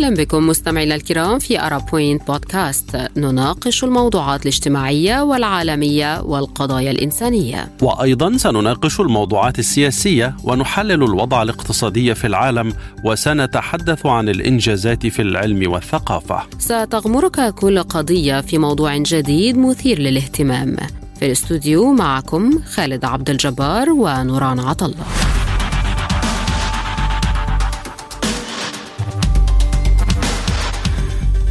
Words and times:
أهلا 0.00 0.14
بكم 0.14 0.46
مستمعينا 0.46 0.94
الكرام 0.94 1.38
في 1.38 1.60
أرا 1.60 1.78
بوينت 1.78 2.26
بودكاست. 2.26 2.96
نناقش 3.16 3.84
الموضوعات 3.84 4.42
الاجتماعية 4.42 5.22
والعالمية 5.22 6.20
والقضايا 6.20 6.90
الإنسانية. 6.90 7.72
وأيضا 7.82 8.36
سنناقش 8.36 9.00
الموضوعات 9.00 9.58
السياسية 9.58 10.36
ونحلل 10.44 10.92
الوضع 11.02 11.42
الاقتصادي 11.42 12.14
في 12.14 12.26
العالم 12.26 12.72
وسنتحدث 13.04 14.06
عن 14.06 14.28
الإنجازات 14.28 15.06
في 15.06 15.22
العلم 15.22 15.70
والثقافة. 15.70 16.42
ستغمرك 16.58 17.54
كل 17.54 17.82
قضية 17.82 18.40
في 18.40 18.58
موضوع 18.58 18.96
جديد 18.96 19.58
مثير 19.58 19.98
للاهتمام. 19.98 20.76
في 21.18 21.26
الاستوديو 21.26 21.92
معكم 21.92 22.58
خالد 22.74 23.04
عبد 23.04 23.30
الجبار 23.30 23.90
ونوران 23.90 24.60
عطله 24.60 24.94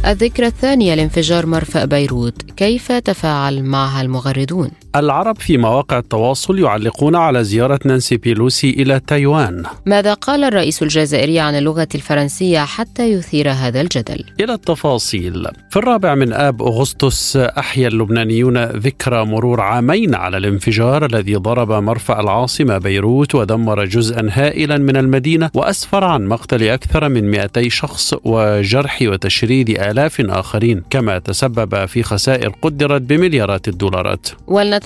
الذكرى 0.06 0.46
الثانية 0.46 0.94
لانفجار 0.94 1.46
مرفأ 1.46 1.84
بيروت 1.84 2.42
كيف 2.42 2.92
تفاعل 2.92 3.62
معها 3.62 4.02
المغردون؟ 4.02 4.70
العرب 4.96 5.36
في 5.36 5.58
مواقع 5.58 5.98
التواصل 5.98 6.58
يعلقون 6.58 7.16
على 7.16 7.44
زيارة 7.44 7.80
نانسي 7.84 8.16
بيلوسي 8.16 8.70
إلى 8.70 9.00
تايوان. 9.06 9.62
ماذا 9.86 10.14
قال 10.14 10.44
الرئيس 10.44 10.82
الجزائري 10.82 11.40
عن 11.40 11.54
اللغة 11.54 11.88
الفرنسية 11.94 12.60
حتى 12.60 13.12
يثير 13.12 13.50
هذا 13.50 13.80
الجدل؟ 13.80 14.24
إلى 14.40 14.52
التفاصيل. 14.52 15.46
في 15.70 15.76
الرابع 15.76 16.14
من 16.14 16.32
آب 16.32 16.62
أغسطس 16.62 17.36
أحيا 17.36 17.88
اللبنانيون 17.88 18.64
ذكرى 18.64 19.24
مرور 19.24 19.60
عامين 19.60 20.14
على 20.14 20.36
الانفجار 20.36 21.06
الذي 21.06 21.34
ضرب 21.34 21.72
مرفأ 21.72 22.20
العاصمة 22.20 22.78
بيروت 22.78 23.34
ودمر 23.34 23.84
جزءا 23.84 24.28
هائلا 24.32 24.78
من 24.78 24.96
المدينة 24.96 25.50
وأسفر 25.54 26.04
عن 26.04 26.26
مقتل 26.26 26.68
أكثر 26.68 27.08
من 27.08 27.30
200 27.30 27.68
شخص 27.68 28.14
وجرح 28.24 28.98
وتشريد 29.02 29.70
آلاف 29.70 30.20
آخرين 30.20 30.82
كما 30.90 31.18
تسبب 31.18 31.86
في 31.86 32.02
خسائر 32.02 32.54
قدرت 32.62 33.02
بمليارات 33.02 33.68
الدولارات. 33.68 34.28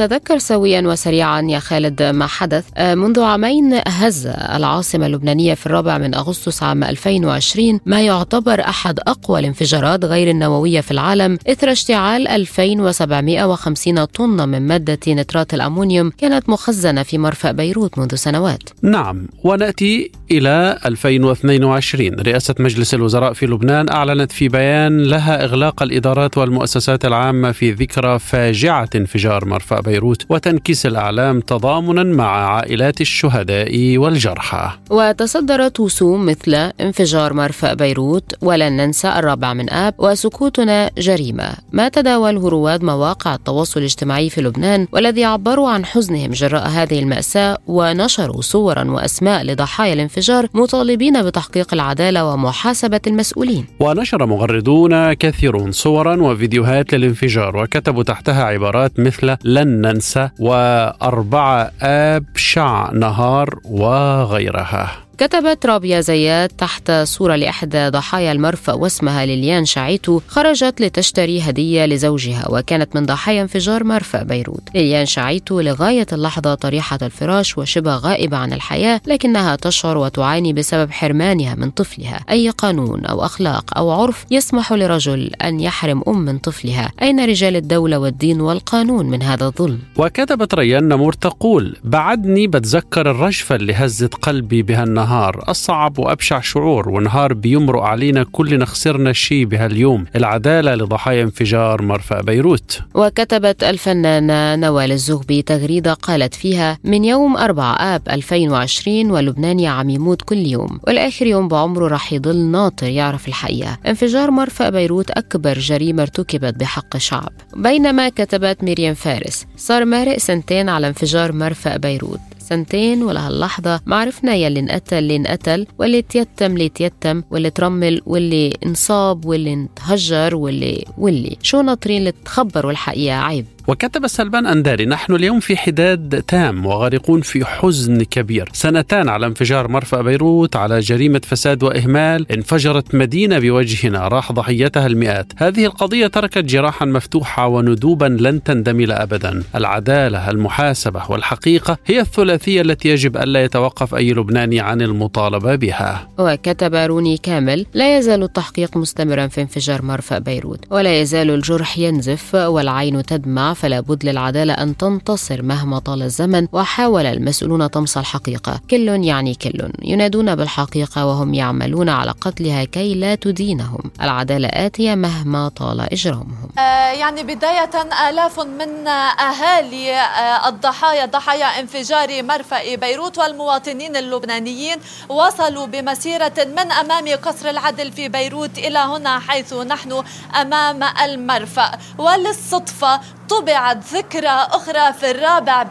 ولنتذكر 0.00 0.38
سويا 0.38 0.80
وسريعا 0.80 1.42
يا 1.42 1.58
خالد 1.58 2.02
ما 2.02 2.26
حدث. 2.26 2.64
آه، 2.76 2.94
منذ 2.94 3.20
عامين 3.20 3.80
هز 3.88 4.26
العاصمة 4.26 5.06
اللبنانية 5.06 5.54
في 5.54 5.66
الرابع 5.66 5.98
من 5.98 6.14
أغسطس 6.14 6.62
عام 6.62 6.84
2020 6.84 7.80
ما 7.86 8.00
يعتبر 8.00 8.60
أحد 8.60 9.00
أقوى 9.00 9.40
الانفجارات 9.40 10.04
غير 10.04 10.30
النووية 10.30 10.80
في 10.80 10.90
العالم 10.90 11.38
إثر 11.48 11.72
اشتعال 11.72 12.28
2750 12.28 14.04
طن 14.04 14.48
من 14.48 14.62
مادة 14.62 14.98
نترات 15.08 15.54
الأمونيوم 15.54 16.10
كانت 16.10 16.48
مخزنة 16.48 17.02
في 17.02 17.18
مرفأ 17.18 17.52
بيروت 17.52 17.98
منذ 17.98 18.14
سنوات. 18.14 18.62
نعم 18.82 19.28
ونأتي 19.44 20.12
إلى 20.30 20.78
2022 20.86 22.20
رئاسة 22.20 22.54
مجلس 22.58 22.94
الوزراء 22.94 23.32
في 23.32 23.46
لبنان 23.46 23.88
أعلنت 23.88 24.32
في 24.32 24.48
بيان 24.48 25.02
لها 25.04 25.44
إغلاق 25.44 25.82
الإدارات 25.82 26.38
والمؤسسات 26.38 27.04
العامة 27.04 27.52
في 27.52 27.72
ذكرى 27.72 28.18
فاجعة 28.18 28.88
انفجار 28.94 29.44
مرفأ 29.44 29.80
بيروت 29.80 30.26
وتنكيس 30.28 30.86
الأعلام 30.86 31.40
تضامنا 31.40 32.02
مع 32.02 32.56
عائلات 32.56 33.00
الشهداء 33.00 33.98
والجرحى. 33.98 34.70
وتصدرت 34.90 35.80
وسوم 35.80 36.26
مثل 36.26 36.54
انفجار 36.54 37.32
مرفأ 37.32 37.74
بيروت 37.74 38.34
ولن 38.42 38.76
ننسى 38.76 39.08
الرابع 39.08 39.54
من 39.54 39.70
آب 39.70 39.94
وسكوتنا 39.98 40.90
جريمة. 40.98 41.54
ما 41.72 41.88
تداوله 41.88 42.48
رواد 42.48 42.82
مواقع 42.84 43.34
التواصل 43.34 43.80
الاجتماعي 43.80 44.30
في 44.30 44.40
لبنان 44.40 44.86
والذي 44.92 45.24
عبروا 45.24 45.70
عن 45.70 45.84
حزنهم 45.84 46.30
جراء 46.30 46.68
هذه 46.68 46.98
المأساة 46.98 47.58
ونشروا 47.66 48.42
صورا 48.42 48.84
وأسماء 48.90 49.44
لضحايا 49.44 49.92
الانفجار 49.92 50.13
مطالبين 50.54 51.22
بتحقيق 51.22 51.74
العدالة 51.74 52.24
ومحاسبة 52.24 53.00
المسؤولين. 53.06 53.66
ونشر 53.80 54.26
مغردون 54.26 55.12
كثيرون 55.12 55.72
صورا 55.72 56.22
وفيديوهات 56.22 56.94
للانفجار 56.94 57.56
وكتبوا 57.56 58.02
تحتها 58.02 58.44
عبارات 58.44 59.00
مثل 59.00 59.36
لن 59.44 59.68
ننسى 59.80 60.28
وأربعة 60.38 61.70
آب 61.82 62.24
شع 62.36 62.90
نهار 62.92 63.58
وغيرها. 63.64 65.03
كتبت 65.18 65.66
رابيا 65.66 66.00
زياد 66.00 66.48
تحت 66.48 66.90
صورة 66.90 67.36
لإحدى 67.36 67.88
ضحايا 67.88 68.32
المرفأ 68.32 68.72
واسمها 68.72 69.26
ليليان 69.26 69.64
شعيتو 69.64 70.20
خرجت 70.28 70.80
لتشتري 70.80 71.40
هدية 71.40 71.86
لزوجها 71.86 72.46
وكانت 72.50 72.96
من 72.96 73.06
ضحايا 73.06 73.42
انفجار 73.42 73.84
مرفأ 73.84 74.22
بيروت. 74.22 74.62
ليليان 74.74 75.06
شعيتو 75.06 75.60
لغاية 75.60 76.06
اللحظة 76.12 76.54
طريحة 76.54 76.98
الفراش 77.02 77.58
وشبه 77.58 77.96
غائبة 77.96 78.36
عن 78.36 78.52
الحياة 78.52 79.00
لكنها 79.06 79.56
تشعر 79.56 79.98
وتعاني 79.98 80.52
بسبب 80.52 80.90
حرمانها 80.90 81.54
من 81.54 81.70
طفلها. 81.70 82.20
أي 82.30 82.50
قانون 82.50 83.04
أو 83.04 83.24
أخلاق 83.24 83.78
أو 83.78 83.90
عرف 83.90 84.24
يسمح 84.30 84.72
لرجل 84.72 85.30
أن 85.44 85.60
يحرم 85.60 86.02
أم 86.08 86.18
من 86.18 86.38
طفلها؟ 86.38 86.92
أين 87.02 87.24
رجال 87.24 87.56
الدولة 87.56 87.98
والدين 87.98 88.40
والقانون 88.40 89.06
من 89.06 89.22
هذا 89.22 89.46
الظلم؟ 89.46 89.78
وكتبت 89.96 90.54
ريان 90.54 90.88
نمور 90.88 91.12
تقول 91.12 91.76
بعدني 91.84 92.46
بتذكر 92.46 93.10
الرجفة 93.10 93.54
اللي 93.54 93.72
هزت 93.74 94.14
قلبي 94.14 94.62
بها 94.62 94.84
النهار 94.84 95.03
أصعب 95.04 95.98
وأبشع 95.98 96.40
شعور 96.40 96.88
ونهار 96.88 97.34
بيمرق 97.34 97.82
علينا 97.82 98.24
كلنا 98.32 98.64
خسرنا 98.64 99.12
شيء 99.12 99.44
بهاليوم. 99.44 100.04
العدالة 100.16 100.74
لضحايا 100.74 101.22
انفجار 101.22 101.82
مرفأ 101.82 102.20
بيروت. 102.20 102.80
وكتبت 102.94 103.64
الفنانة 103.64 104.56
نوال 104.56 104.92
الزغبي 104.92 105.42
تغريدة 105.42 105.92
قالت 105.92 106.34
فيها 106.34 106.78
من 106.84 107.04
يوم 107.04 107.36
4 107.36 107.74
آب 107.74 108.02
2020 108.08 109.10
ولبنان 109.10 109.64
عم 109.64 109.90
يموت 109.90 110.22
كل 110.22 110.46
يوم 110.46 110.80
والآخر 110.86 111.26
يوم 111.26 111.48
بعمره 111.48 111.88
رح 111.88 112.12
يضل 112.12 112.36
ناطر 112.36 112.86
يعرف 112.86 113.28
الحقيقة. 113.28 113.78
انفجار 113.86 114.30
مرفأ 114.30 114.70
بيروت 114.70 115.10
أكبر 115.10 115.58
جريمة 115.58 116.02
ارتكبت 116.02 116.54
بحق 116.54 116.96
الشعب 116.96 117.32
بينما 117.56 118.08
كتبت 118.08 118.64
مريم 118.64 118.94
فارس 118.94 119.46
صار 119.56 119.84
مارق 119.84 120.18
سنتين 120.18 120.68
على 120.68 120.88
انفجار 120.88 121.32
مرفأ 121.32 121.76
بيروت. 121.76 122.20
سنتين 122.48 123.02
ولهاللحظة 123.02 123.80
ما 123.86 123.96
عرفنا 123.96 124.34
يلي 124.34 124.60
انقتل 124.60 124.98
اللي 124.98 125.16
انقتل 125.16 125.66
واللي 125.78 126.02
تيتم 126.02 126.52
اللي 126.52 126.68
تيتم 126.68 127.22
واللي 127.30 127.50
ترمل 127.50 128.00
واللي 128.06 128.52
انصاب 128.66 129.24
واللي 129.24 129.52
انتهجر 129.52 130.36
واللي 130.36 130.84
واللي. 130.98 131.36
شو 131.42 131.60
ناطرين 131.60 131.98
اللي 131.98 132.12
تخبروا 132.24 132.70
الحقيقة 132.70 133.16
عيب؟ 133.16 133.46
وكتب 133.68 134.06
سلمان 134.06 134.46
أنداري 134.46 134.86
نحن 134.86 135.14
اليوم 135.14 135.40
في 135.40 135.56
حداد 135.56 136.22
تام 136.22 136.66
وغارقون 136.66 137.20
في 137.20 137.44
حزن 137.44 138.02
كبير. 138.02 138.48
سنتان 138.52 139.08
على 139.08 139.26
انفجار 139.26 139.68
مرفأ 139.68 140.02
بيروت 140.02 140.56
على 140.56 140.80
جريمة 140.80 141.20
فساد 141.24 141.62
وإهمال 141.62 142.32
انفجرت 142.32 142.94
مدينة 142.94 143.38
بوجهنا 143.38 144.08
راح 144.08 144.32
ضحيتها 144.32 144.86
المئات. 144.86 145.32
هذه 145.36 145.64
القضية 145.64 146.06
تركت 146.06 146.38
جراحا 146.38 146.86
مفتوحة 146.86 147.46
وندوبا 147.46 148.16
لن 148.20 148.42
تندمل 148.42 148.92
أبدا. 148.92 149.42
العدالة 149.54 150.30
المحاسبة 150.30 151.02
والحقيقة 151.10 151.78
هي 151.86 152.00
الثلاثية 152.00 152.60
التي 152.60 152.88
يجب 152.88 153.16
ألا 153.16 153.44
يتوقف 153.44 153.94
أي 153.94 154.12
لبناني 154.12 154.60
عن 154.60 154.82
المطالبة 154.82 155.54
بها. 155.54 156.08
وكتب 156.18 156.74
روني 156.74 157.16
كامل 157.16 157.66
لا 157.74 157.98
يزال 157.98 158.22
التحقيق 158.22 158.76
مستمرا 158.76 159.26
في 159.26 159.40
انفجار 159.40 159.82
مرفأ 159.82 160.18
بيروت 160.18 160.64
ولا 160.70 161.00
يزال 161.00 161.30
الجرح 161.30 161.78
ينزف 161.78 162.34
والعين 162.34 163.02
تدمع 163.02 163.53
فلا 163.54 163.80
بد 163.80 164.04
للعدالة 164.04 164.52
أن 164.52 164.76
تنتصر 164.76 165.42
مهما 165.42 165.78
طال 165.78 166.02
الزمن 166.02 166.48
وحاول 166.52 167.06
المسؤولون 167.06 167.66
طمس 167.66 167.98
الحقيقة. 167.98 168.60
كل 168.70 168.88
يعني 168.88 169.34
كل. 169.34 169.72
ينادون 169.82 170.34
بالحقيقة 170.34 171.06
وهم 171.06 171.34
يعملون 171.34 171.88
على 171.88 172.10
قتلها 172.10 172.64
كي 172.64 172.94
لا 172.94 173.14
تدينهم. 173.14 173.80
العدالة 174.02 174.48
آتية 174.48 174.94
مهما 174.94 175.48
طال 175.48 175.80
إجرامهم. 175.80 176.48
آه 176.58 176.90
يعني 176.92 177.22
بداية 177.22 177.70
آلاف 178.08 178.40
من 178.40 178.88
أهالي 178.88 179.94
آه 179.94 180.48
الضحايا 180.48 181.06
ضحايا 181.06 181.46
انفجار 181.60 182.22
مرفأ 182.22 182.74
بيروت 182.74 183.18
والمواطنين 183.18 183.96
اللبنانيين 183.96 184.76
وصلوا 185.08 185.66
بمسيرة 185.66 186.32
من 186.38 186.72
أمام 186.72 187.08
قصر 187.22 187.50
العدل 187.50 187.92
في 187.92 188.08
بيروت 188.08 188.58
إلى 188.58 188.78
هنا 188.78 189.18
حيث 189.18 189.52
نحن 189.54 190.02
أمام 190.40 190.82
المرفأ. 191.04 191.70
وللصدفة 191.98 193.00
طبعت 193.30 193.76
ذكرى 193.92 194.48
أخرى 194.52 194.92
في 194.92 195.10
الرابع 195.10 195.62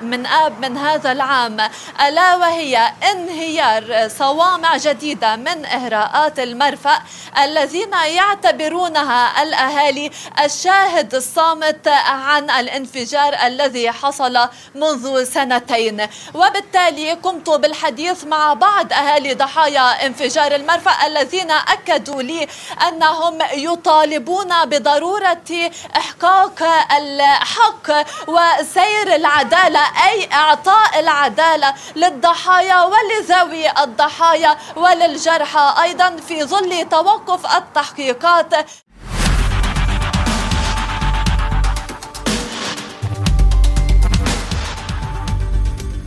من 0.00 0.26
آب 0.26 0.60
من 0.60 0.76
هذا 0.76 1.12
العام. 1.12 1.60
ألا 2.06 2.36
وهي 2.36 2.92
انهيار 3.12 4.08
صوامع 4.08 4.76
جديدة 4.76 5.36
من 5.36 5.64
إهراءات 5.64 6.38
المرفأ 6.38 7.02
الذين 7.38 7.92
يعتبرونها 7.92 9.42
الأهالي 9.42 10.10
الشاهد 10.44 11.14
الصامت 11.14 11.88
عن 11.88 12.50
الانفجار 12.50 13.34
الذي 13.46 13.90
حصل 13.92 14.48
منذ 14.74 15.24
سنتين. 15.24 16.06
وبالتالي 16.34 17.12
قمت 17.12 17.50
بالحديث 17.50 18.24
مع 18.24 18.54
بعض 18.54 18.92
أهالي 18.92 19.34
ضحايا 19.34 20.06
انفجار 20.06 20.54
المرفأ 20.54 21.06
الذين 21.06 21.50
أكدوا 21.50 22.22
لي 22.22 22.48
أنهم 22.88 23.38
يطالبون 23.52 24.64
بضرورة 24.64 25.70
إحقاق 25.96 26.62
الحق 27.02 27.88
وسير 28.28 29.14
العدالة 29.14 29.80
أي 30.08 30.28
إعطاء 30.32 31.00
العدالة 31.00 31.74
للضحايا 31.96 32.82
ولذوي 32.82 33.70
الضحايا 33.82 34.58
وللجرحى. 34.76 35.74
أيضا 35.82 36.16
في 36.16 36.44
ظل 36.44 36.88
توقف 36.88 37.56
التحقيقات 37.56 38.54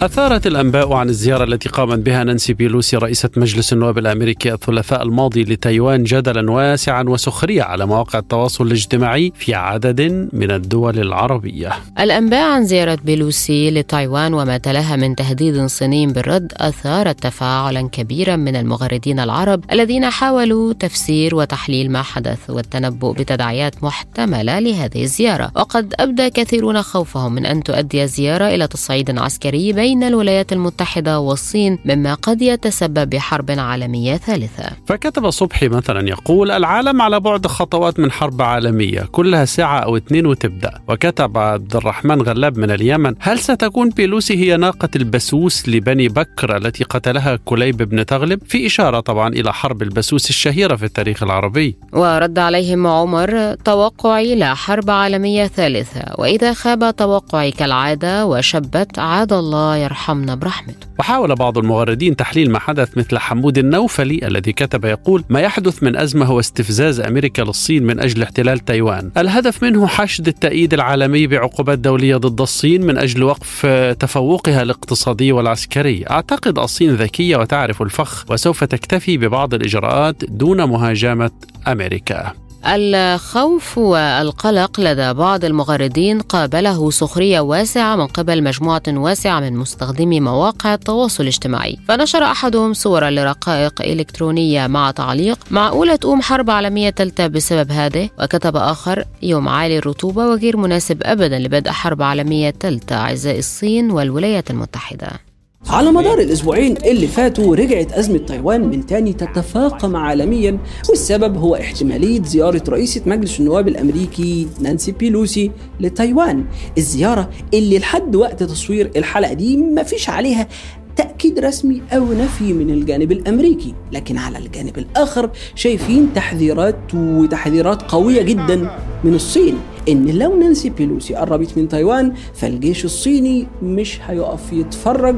أثارت 0.06 0.48
الأنباء 0.48 0.94
عن 0.94 1.10
الزيارة 1.10 1.44
التي 1.44 1.69
قامت 1.69 2.00
بها 2.00 2.24
نانسي 2.24 2.54
بيلوسي 2.54 2.98
رئيسة 2.98 3.30
مجلس 3.38 3.74
النواب 3.74 3.98
الأمريكي 3.98 4.54
الثلاثاء 4.54 5.04
الماضي 5.04 5.44
لتايوان 5.44 6.04
جدلا 6.04 6.52
واسعا 6.52 7.04
وسخرية 7.04 7.63
على 7.63 7.86
مواقع 7.86 8.19
التواصل 8.19 8.68
الاجتماعي 8.68 9.31
في 9.36 9.54
عدد 9.54 10.02
من 10.34 10.52
الدول 10.52 11.00
العربية. 11.00 11.72
الأنباء 12.00 12.44
عن 12.52 12.66
زيارة 12.66 12.98
بيلوسي 13.06 13.72
لتايوان 13.72 14.34
وما 14.34 14.57
تلاها 14.57 14.96
من 14.96 15.16
تهديد 15.16 15.66
صيني 15.66 16.08
بالرد 16.08 16.54
أثارت 16.58 17.24
تفاعلا 17.24 17.90
كبيرا 17.90 18.36
من 18.36 18.56
المغردين 18.56 19.19
العرب 19.19 19.63
الذين 19.72 20.10
حاولوا 20.10 20.74
تفسير 20.74 21.36
وتحليل 21.36 21.92
ما 21.92 22.01
حدث 22.01 22.50
والتنبؤ 22.50 23.13
بتداعيات 23.13 23.84
محتملة 23.84 24.60
لهذه 24.60 25.04
الزيارة. 25.04 25.51
وقد 25.56 25.94
أبدى 26.00 26.30
كثيرون 26.30 26.81
خوفهم 26.81 27.34
من 27.34 27.46
أن 27.46 27.63
تؤدي 27.63 28.04
الزيارة 28.04 28.48
إلى 28.48 28.68
تصعيد 28.68 29.19
عسكري 29.19 29.74
بين 29.74 29.94
بين 29.95 30.03
الولايات 30.03 30.53
المتحدة 30.53 31.19
والصين 31.19 31.80
مما 31.86 32.13
قد 32.13 32.42
يتسبب 32.42 33.09
بحرب 33.09 33.51
عالمية 33.51 34.18
ثالثة. 34.18 34.69
فكتب 34.86 35.30
صبحي 35.30 35.68
مثلا 35.68 36.09
يقول 36.09 36.51
العالم 36.51 37.01
على 37.01 37.19
بعد 37.19 37.47
خطوات 37.47 38.00
من 38.00 38.12
حرب 38.12 38.42
عالمية 38.42 39.01
كلها 39.12 39.45
ساعة 39.45 39.80
أو 39.80 39.97
اثنين 39.97 40.25
وتبدأ. 40.25 40.71
وكتب 40.88 41.38
عبد 41.38 41.75
الرحمن 41.75 42.21
غلاب 42.21 42.57
من 42.57 42.71
اليمن 42.71 43.15
هل 43.19 43.39
ستكون 43.39 43.89
بيلوسي 43.89 44.38
هي 44.38 44.57
ناقة 44.57 44.89
البسوس 44.95 45.69
لبني 45.69 46.07
بكر 46.07 46.57
التي 46.57 46.83
قتلها 46.83 47.36
كليب 47.45 47.77
بن 47.77 48.06
تغلب؟ 48.06 48.39
في 48.48 48.65
إشارة 48.65 49.00
طبعا 49.00 49.30
إلى 49.30 49.53
حرب 49.53 49.81
البسوس 49.81 50.30
الشهيرة 50.30 50.75
في 50.75 50.86
التاريخ 50.86 51.24
العربي. 51.24 51.77
ورد 51.94 52.39
عليهم 52.39 52.88
عمر 52.88 53.53
توقعي 53.53 54.36
لا 54.36 54.53
حرب 54.53 54.89
عالمية 54.89 55.48
ثالثة 55.48 56.03
وإذا 56.18 56.53
خاب 56.53 56.95
توقعي 56.95 57.51
كالعادة 57.51 58.25
وشبت 58.25 59.00
عاد 59.00 59.33
الله 59.33 59.85
يرحمنا 59.86 60.36
برحمته. 60.36 60.88
وحاول 61.00 61.36
بعض 61.36 61.58
المغردين 61.58 62.16
تحليل 62.16 62.52
ما 62.52 62.60
حدث 62.60 62.98
مثل 62.98 63.18
حمود 63.18 63.58
النوفلي 63.58 64.28
الذي 64.28 64.54
كتب 64.54 64.86
يقول 64.86 65.24
ما 65.30 65.40
يحدث 65.40 65.84
من 65.84 65.96
أزمة 65.96 66.26
هو 66.26 66.40
استفزاز 66.40 67.00
أمريكا 67.00 67.42
للصين 67.42 67.84
من 67.84 68.00
أجل 68.00 68.24
احتلال 68.24 68.60
تايوان. 68.60 69.12
الهدف 69.18 69.64
منه 69.64 69.88
حشد 69.88 70.28
التأييد 70.28 70.74
العالمي 70.74 71.28
بعقوبات 71.28 71.80
دولية 71.80 72.16
ضد 72.16 72.42
الصين 72.42 72.86
من 72.86 72.98
أجل 72.98 73.24
وقف 73.24 73.66
تفوقها 74.00 74.62
الاقتصادي 74.62 75.32
والعسكري. 75.32 76.06
أعتقد 76.10 76.60
الصين 76.60 76.96
ذكية 76.96 77.38
وتعرف 77.38 77.82
الفخ 77.82 78.26
وسوف 78.32 78.64
تكتفي 78.64 79.18
ببعض 79.18 79.54
الإجراءات 79.54 80.26
دون 80.26 80.64
مهاجمة 80.64 81.32
أمريكا. 81.68 82.44
الخوف 82.67 83.77
والقلق 83.77 84.79
لدى 84.79 85.13
بعض 85.13 85.45
المغردين 85.45 86.19
قابله 86.19 86.91
سخرية 86.91 87.39
واسعة 87.39 87.95
من 87.95 88.07
قبل 88.07 88.44
مجموعة 88.44 88.83
واسعة 88.88 89.39
من 89.39 89.57
مستخدمي 89.57 90.19
مواقع 90.19 90.73
التواصل 90.73 91.23
الاجتماعي. 91.23 91.77
فنشر 91.88 92.23
أحدهم 92.23 92.73
صورا 92.73 93.09
لرقائق 93.09 93.81
إلكترونية 93.81 94.67
مع 94.67 94.91
تعليق 94.91 95.39
معقولة 95.51 95.95
تقوم 95.95 96.21
حرب 96.21 96.50
عالمية 96.50 96.89
ثالثة 96.89 97.27
بسبب 97.27 97.71
هذا 97.71 98.09
وكتب 98.19 98.56
آخر 98.56 99.06
يوم 99.21 99.50
عالي 99.50 99.77
الرطوبة 99.77 100.27
وغير 100.27 100.57
مناسب 100.57 101.03
أبدا 101.03 101.39
لبدء 101.39 101.71
حرب 101.71 102.01
عالمية 102.01 102.53
ثالثة 102.59 102.95
أعزائي 102.95 103.39
الصين 103.39 103.91
والولايات 103.91 104.51
المتحدة. 104.51 105.25
على 105.69 105.91
مدار 105.91 106.19
الأسبوعين 106.19 106.77
اللي 106.85 107.07
فاتوا 107.07 107.56
رجعت 107.56 107.94
أزمة 107.94 108.17
تايوان 108.17 108.62
من 108.67 108.85
تاني 108.85 109.13
تتفاقم 109.13 109.95
عالميا 109.95 110.57
والسبب 110.89 111.38
هو 111.38 111.56
احتمالية 111.56 112.21
زيارة 112.23 112.63
رئيسة 112.69 113.01
مجلس 113.06 113.39
النواب 113.39 113.67
الأمريكي 113.67 114.47
نانسي 114.62 114.91
بيلوسي 114.91 115.51
لتايوان. 115.79 116.45
الزيارة 116.77 117.29
اللي 117.53 117.79
لحد 117.79 118.15
وقت 118.15 118.44
تصوير 118.44 118.91
الحلقة 118.95 119.33
دي 119.33 119.57
مفيش 119.57 120.09
عليها 120.09 120.47
تأكيد 120.95 121.39
رسمي 121.39 121.81
أو 121.91 122.13
نفي 122.13 122.53
من 122.53 122.69
الجانب 122.69 123.12
الأمريكي 123.12 123.73
لكن 123.91 124.17
على 124.17 124.38
الجانب 124.38 124.77
الآخر 124.77 125.29
شايفين 125.56 126.09
تحذيرات 126.15 126.77
وتحذيرات 126.94 127.81
قوية 127.81 128.21
جدا 128.21 128.77
من 129.03 129.13
الصين. 129.13 129.57
إن 129.89 130.06
لو 130.06 130.39
نانسي 130.39 130.69
بيلوسي 130.69 131.15
قربت 131.15 131.57
من 131.57 131.67
تايوان 131.67 132.13
فالجيش 132.33 132.85
الصيني 132.85 133.47
مش 133.63 134.00
هيقف 134.07 134.53
يتفرج 134.53 135.15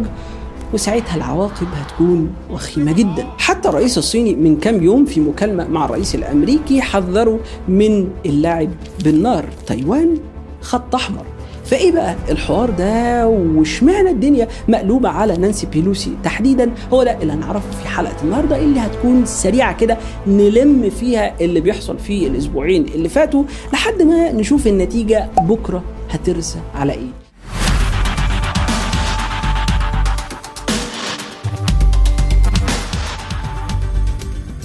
وساعتها 0.73 1.15
العواقب 1.15 1.67
هتكون 1.75 2.29
وخيمة 2.51 2.91
جدا. 2.91 3.27
حتى 3.37 3.69
الرئيس 3.69 3.97
الصيني 3.97 4.35
من 4.35 4.57
كام 4.59 4.83
يوم 4.83 5.05
في 5.05 5.19
مكالمة 5.19 5.67
مع 5.67 5.85
الرئيس 5.85 6.15
الأمريكي 6.15 6.81
حذروا 6.81 7.37
من 7.67 8.09
اللعب 8.25 8.69
بالنار. 9.03 9.45
تايوان 9.67 10.17
خط 10.61 10.95
أحمر. 10.95 11.25
فإيه 11.65 11.91
بقى 11.91 12.15
الحوار 12.29 12.69
ده؟ 12.69 13.27
واشمعنى 13.27 14.09
الدنيا 14.11 14.47
مقلوبة 14.67 15.09
على 15.09 15.37
نانسي 15.37 15.67
بيلوسي 15.67 16.11
تحديدا؟ 16.23 16.71
هو 16.93 17.03
ده 17.03 17.17
اللي 17.21 17.33
هنعرفه 17.33 17.71
في 17.83 17.87
حلقة 17.87 18.15
النهارده 18.23 18.57
اللي 18.57 18.79
هتكون 18.79 19.25
سريعة 19.25 19.77
كده 19.77 19.97
نلم 20.27 20.89
فيها 20.99 21.33
اللي 21.41 21.59
بيحصل 21.59 21.99
في 21.99 22.27
الأسبوعين 22.27 22.85
اللي 22.95 23.09
فاتوا 23.09 23.43
لحد 23.73 24.01
ما 24.01 24.31
نشوف 24.31 24.67
النتيجة 24.67 25.27
بكرة 25.41 25.83
هترسى 26.09 26.59
على 26.75 26.93
إيه. 26.93 27.26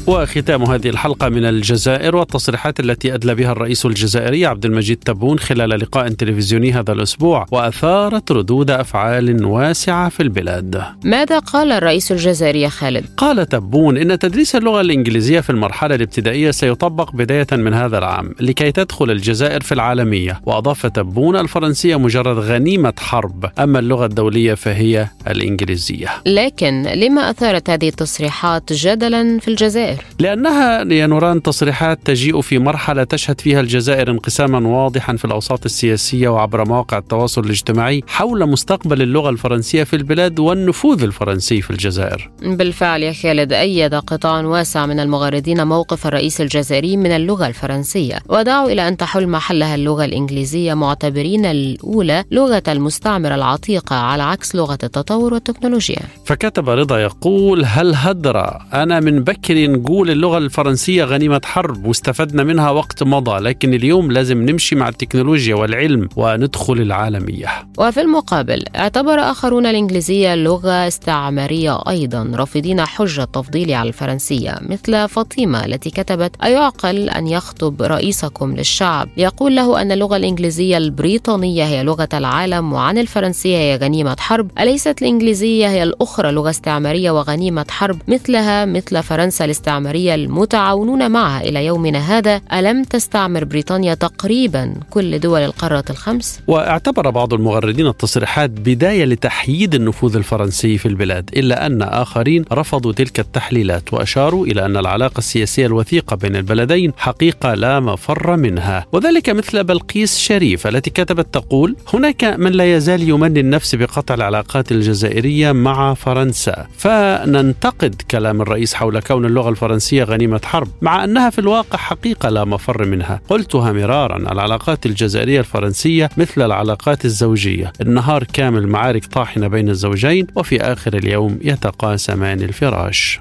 وختام 0.07 0.63
هذه 0.63 0.89
الحلقة 0.89 1.29
من 1.29 1.45
الجزائر 1.45 2.17
والتصريحات 2.17 2.81
التي 2.81 3.15
أدلى 3.15 3.35
بها 3.35 3.53
الرئيس 3.53 3.87
الجزائري 3.87 4.47
عبد 4.47 4.65
المجيد 4.65 4.97
تبون 4.97 5.39
خلال 5.39 5.71
لقاء 5.71 6.09
تلفزيوني 6.09 6.73
هذا 6.73 6.93
الأسبوع 6.93 7.47
وأثارت 7.51 8.33
ردود 8.33 8.71
أفعال 8.71 9.45
واسعة 9.45 10.09
في 10.09 10.23
البلاد 10.23 10.83
ماذا 11.05 11.39
قال 11.39 11.73
الرئيس 11.73 12.13
الجزائري 12.13 12.69
خالد؟ 12.69 13.05
قال 13.17 13.49
تبون 13.49 13.97
إن 13.97 14.19
تدريس 14.19 14.57
اللغة 14.57 14.81
الإنجليزية 14.81 15.41
في 15.41 15.51
المرحلة 15.51 15.95
الابتدائية 15.95 16.51
سيطبق 16.51 17.13
بداية 17.13 17.47
من 17.53 17.75
هذا 17.75 17.99
العام 17.99 18.35
لكي 18.41 18.73
تدخل 18.73 19.11
الجزائر 19.11 19.61
في 19.61 19.73
العالمية 19.73 20.41
وأضاف 20.47 20.87
تبون 20.87 21.37
الفرنسية 21.37 21.97
مجرد 21.97 22.39
غنيمة 22.39 22.93
حرب 22.99 23.51
أما 23.59 23.79
اللغة 23.79 24.06
الدولية 24.06 24.55
فهي 24.55 25.06
الإنجليزية 25.29 26.09
لكن 26.27 26.82
لما 26.82 27.31
أثارت 27.31 27.71
هذه 27.71 27.89
التصريحات 27.89 28.73
جدلا 28.73 29.39
في 29.39 29.49
الجزائر؟ 29.49 30.02
لأنها 30.19 30.93
يا 30.93 31.06
نوران 31.06 31.43
تصريحات 31.43 31.99
تجيء 32.05 32.41
في 32.41 32.59
مرحلة 32.59 33.05
تشهد 33.05 33.41
فيها 33.41 33.61
الجزائر 33.61 34.11
انقساما 34.11 34.69
واضحا 34.69 35.17
في 35.17 35.25
الأوساط 35.25 35.65
السياسية 35.65 36.29
وعبر 36.29 36.69
مواقع 36.69 36.99
التواصل 36.99 37.44
الاجتماعي 37.44 38.03
حول 38.06 38.47
مستقبل 38.47 39.03
اللغة 39.03 39.31
الفرنسية 39.31 39.85
في 39.85 39.97
البلاد 39.97 40.39
والنفوذ 40.39 41.03
الفرنسي 41.03 41.63
في 41.63 41.71
الجزائر. 41.71 42.31
بالفعل 42.43 43.03
يا 43.03 43.13
خالد 43.13 43.53
أيد 43.53 43.94
قطاع 43.94 44.41
واسع 44.41 44.87
من 44.87 45.01
المغردين 45.01 45.67
موقف 45.67 46.06
الرئيس 46.06 46.41
الجزائري 46.41 46.97
من 46.97 47.11
اللغة 47.11 47.47
الفرنسية. 47.47 48.19
ودعوا 48.29 48.71
إلى 48.71 48.89
أن 48.89 48.97
تحل 48.97 49.27
محلها 49.27 49.75
اللغة 49.75 50.05
الإنجليزية 50.05 50.75
معتبرين 50.75 51.47
الأولى 51.47 52.25
لغة 52.31 52.63
المستعمرة 52.69 53.35
العتيقة 53.35 53.97
على 53.97 54.23
عكس 54.23 54.55
لغة 54.55 54.79
التطور 54.82 55.35
والتكنولوجيا. 55.35 56.03
فكتب 56.27 56.69
رضا 56.69 56.99
يقول 56.99 57.65
هل 57.65 57.94
هدر؟ 57.94 58.63
أنا 58.73 59.01
من 59.01 59.25
بكر 59.25 59.56
نقول 59.82 60.10
اللغة 60.10 60.39
الفرنسية 60.39 61.05
غنيمة 61.05 61.41
حرب 61.44 61.86
واستفدنا 61.86 62.44
منها 62.44 62.70
وقت 62.70 63.03
مضى 63.03 63.39
لكن 63.39 63.74
اليوم 63.74 64.12
لازم 64.12 64.43
نمشي 64.51 64.77
مع 64.77 64.89
التكنولوجيا 64.89 65.55
والعلم 65.55 66.08
وندخل 66.17 66.72
العالمية. 66.72 67.48
وفي 67.79 68.01
المقابل 68.01 68.65
اعتبر 68.77 69.19
آخرون 69.19 69.67
الإنجليزية 69.67 70.34
لغة 70.34 70.89
استعمارية 70.89 71.81
أيضا 71.89 72.32
رافضين 72.34 72.81
حجة 72.81 73.24
تفضيل 73.24 73.72
على 73.72 73.89
الفرنسية 73.89 74.58
مثل 74.62 75.08
فاطمة 75.08 75.65
التي 75.65 75.91
كتبت 75.91 76.36
أيعقل 76.43 77.10
أن 77.10 77.27
يخطب 77.27 77.82
رئيسكم 77.82 78.56
للشعب. 78.56 79.08
يقول 79.17 79.56
له 79.56 79.82
أن 79.82 79.93
اللغة 79.93 80.17
الإنجليزية 80.17 80.77
البريطانية 80.77 81.65
هي 81.65 81.82
لغة 81.82 82.08
العالم 82.15 82.72
وعن 82.72 82.98
الفرنسية 82.98 83.56
هي 83.56 83.77
غنيمة 83.77 84.17
حرب. 84.19 84.51
أليست 84.58 85.03
الإنجليزية 85.03 85.69
هي 85.69 85.82
الأخرى 85.82 86.32
لغة 86.32 86.51
استعمارية 86.51 87.10
وغنيمة 87.10 87.67
حرب؟ 87.70 87.98
مثلها 88.08 88.65
مثل 88.65 89.03
فرنسا 89.03 89.44
الاستعمارية. 89.44 89.71
الاستعمارية 89.72 90.14
المتعاونون 90.14 91.10
معها 91.10 91.41
إلى 91.41 91.67
يومنا 91.67 91.98
هذا. 91.98 92.41
ألم 92.52 92.84
تستعمر 92.84 93.44
بريطانيا 93.44 93.94
تقريبا 93.94 94.74
كل 94.91 95.19
دول 95.19 95.41
القارة 95.41 95.84
الخمس؟ 95.91 96.41
واعتبر 96.46 97.10
بعض 97.10 97.34
المغردين 97.34 97.86
التصريحات 97.86 98.50
بداية 98.50 99.05
لتحييد 99.05 99.74
النفوذ 99.74 100.17
الفرنسي 100.17 100.79
في 100.79 100.86
البلاد 100.86 101.31
إلا 101.36 101.67
أن 101.67 101.82
آخرين 101.82 102.44
رفضوا 102.52 102.93
تلك 102.93 103.20
التحليلات 103.20 103.93
وأشاروا 103.94 104.46
إلى 104.46 104.64
أن 104.64 104.76
العلاقة 104.76 105.19
السياسية 105.19 105.67
الوثيقة 105.67 106.17
بين 106.17 106.36
البلدين 106.36 106.93
حقيقة 106.96 107.55
لا 107.55 107.81
مفر 107.81 108.36
منها. 108.36 108.86
وذلك 108.93 109.31
مثل 109.31 109.64
بلقيس 109.64 110.19
شريف 110.19 110.67
التي 110.67 110.91
كتبت 110.91 111.34
تقول 111.34 111.76
هناك 111.94 112.24
من 112.24 112.52
لا 112.52 112.76
يزال 112.76 113.08
يمني 113.08 113.41
النفس 113.41 113.74
بقطع 113.74 114.14
العلاقات 114.14 114.72
الجزائرية 114.72 115.52
مع 115.52 115.94
فرنسا 115.94 116.67
فننتقد 116.79 118.02
كلام 118.10 118.43
الرئيس 118.43 118.74
حول 118.74 119.00
كون 119.00 119.24
اللغة 119.24 119.48
الفرنسية 119.48 119.62
غنيمة 119.93 120.41
حرب 120.45 120.69
مع 120.83 121.05
أنها 121.05 121.31
في 121.31 121.39
الواقع 121.39 121.79
حقيقة 121.79 122.29
لا 122.29 122.45
مفر 122.45 122.85
منها. 122.85 123.21
قلتها 123.29 123.73
مرارا 123.73 124.17
العلاقات 124.17 124.87
الجزائرية 124.87 125.41
الفرنسية 125.41 126.11
مثل 126.17 126.43
العلاقات 126.43 127.05
الزوجية. 127.05 127.73
النهار 127.81 128.25
كامل 128.25 128.67
معارك 128.67 129.07
طاحنة 129.07 129.49
بين 129.49 129.69
الزوجين 129.69 130.27
وفي 130.37 130.61
آخر 130.61 130.97
اليوم 130.97 131.39
يتقاسمان 131.43 132.41
الفراش. 132.41 133.21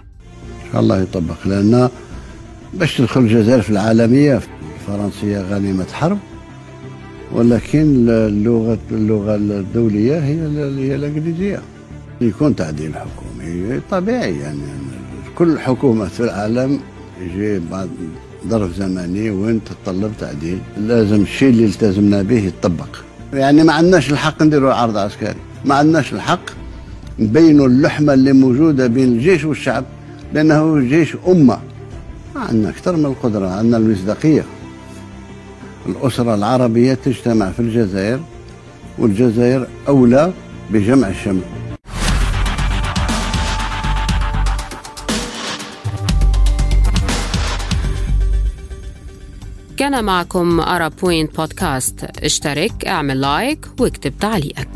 الله 0.76 1.02
يطبق 1.02 1.48
لأن 1.48 1.90
باش 2.74 2.98
تدخل 2.98 3.22
الجزائر 3.22 3.62
في 3.62 3.70
العالمية 3.70 4.42
الفرنسية 4.80 5.42
غنيمة 5.42 5.88
حرب 5.94 6.18
ولكن 7.32 8.10
اللغة 8.10 8.80
اللغة 8.92 9.36
الدولية 9.36 10.20
هي 10.20 10.40
هي 10.90 10.96
الإنجليزية. 10.96 11.62
يكون 12.22 12.56
تعديل 12.56 12.94
حكومي 12.96 13.80
طبيعي 13.92 14.40
يعني 14.40 14.60
كل 15.42 15.60
حكومة 15.60 16.06
في 16.06 16.20
العالم 16.20 16.80
يجي 17.22 17.60
بعد 17.72 17.90
ظرف 18.48 18.76
زمني 18.76 19.30
وين 19.30 19.62
تتطلب 19.64 20.12
تعديل. 20.20 20.60
لازم 20.78 21.22
الشيء 21.22 21.50
اللي 21.50 21.66
التزمنا 21.66 22.22
به 22.22 22.40
يتطبق. 22.40 22.88
يعني 23.34 23.64
ما 23.64 23.74
عندناش 23.74 24.12
الحق 24.12 24.44
نديروا 24.44 24.74
عرض 24.74 24.98
عسكري. 24.98 25.36
ما 25.66 25.76
عندناش 25.76 26.14
الحق 26.14 26.40
نبينوا 27.20 27.68
اللحمة 27.68 28.14
اللي 28.14 28.34
موجودة 28.34 28.88
بين 28.88 29.04
الجيش 29.04 29.44
والشعب 29.44 29.86
لأنه 30.34 30.80
جيش 30.80 31.18
أمة. 31.28 31.60
عندنا 32.36 32.70
أكثر 32.70 32.96
من 32.96 33.06
القدرة 33.06 33.48
عندنا 33.48 33.78
المصداقية. 33.78 34.44
الأسرة 35.86 36.36
العربية 36.36 36.94
تجتمع 36.94 37.52
في 37.52 37.60
الجزائر 37.60 38.20
والجزائر 38.98 39.68
أولى 39.88 40.34
بجمع 40.72 41.08
الشمل. 41.08 41.42
كان 49.92 50.04
معكم 50.04 50.60
أرا 50.60 50.88
بوينت 50.88 51.36
بودكاست. 51.36 52.06
اشترك 52.24 52.86
اعمل 52.88 53.22
like 53.22 53.66
واكتب 53.80 54.14
تعليقك. 54.20 54.71